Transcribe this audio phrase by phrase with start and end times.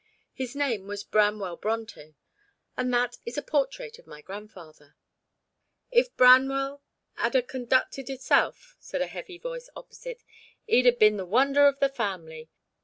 [0.33, 2.15] His name was Branwell Brontë,
[2.75, 4.95] and that is a portrait of my grandfather."
[5.91, 6.81] "If Branwell
[7.17, 10.23] 'ad a conducted hisself," said a heavy voice opposite,
[10.67, 12.49] "'ee'd a been the wonder of the family.